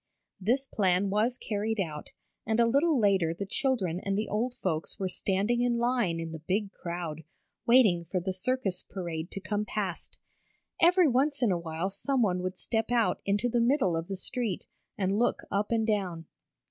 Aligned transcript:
This 0.39 0.65
plan 0.65 1.11
was 1.11 1.37
carried 1.37 1.79
out, 1.79 2.09
and 2.43 2.59
a 2.59 2.65
little 2.65 2.99
later 2.99 3.35
the 3.35 3.45
children 3.45 3.99
and 3.99 4.17
the 4.17 4.27
old 4.27 4.55
folks 4.55 4.97
were 4.97 5.07
standing 5.07 5.61
in 5.61 5.77
line 5.77 6.19
in 6.19 6.31
the 6.31 6.39
big 6.39 6.71
crowd, 6.71 7.23
waiting 7.67 8.05
for 8.05 8.19
the 8.19 8.33
circus 8.33 8.81
parade 8.81 9.29
to 9.29 9.39
come 9.39 9.63
past. 9.63 10.17
Every 10.81 11.07
once 11.07 11.43
in 11.43 11.51
a 11.51 11.59
while 11.59 11.91
someone 11.91 12.41
would 12.41 12.57
step 12.57 12.91
out 12.91 13.21
into 13.25 13.47
the 13.47 13.61
middle 13.61 13.95
of 13.95 14.07
the 14.07 14.17
street, 14.17 14.65
and 14.97 15.15
look 15.19 15.43
up 15.51 15.71
and 15.71 15.85
down. 15.85 16.25